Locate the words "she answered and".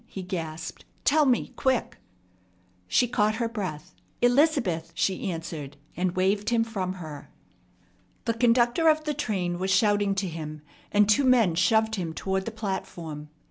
4.95-6.15